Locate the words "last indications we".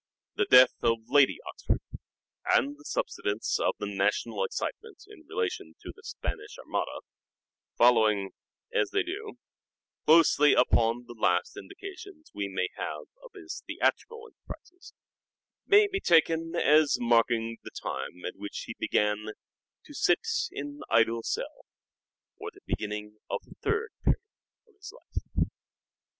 11.13-12.51